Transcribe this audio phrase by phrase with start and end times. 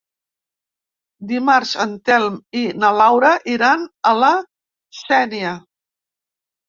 [1.31, 4.33] Dimarts en Telm i na Laura iran a la
[5.05, 5.53] Sénia.